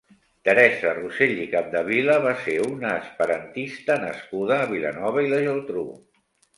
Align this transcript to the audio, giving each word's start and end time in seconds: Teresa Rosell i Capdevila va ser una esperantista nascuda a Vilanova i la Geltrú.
Teresa 0.47 0.93
Rosell 0.99 1.41
i 1.41 1.45
Capdevila 1.51 2.17
va 2.25 2.33
ser 2.47 2.57
una 2.71 2.95
esperantista 3.05 4.01
nascuda 4.09 4.61
a 4.61 4.69
Vilanova 4.77 5.29
i 5.29 5.33
la 5.37 5.47
Geltrú. 5.49 5.91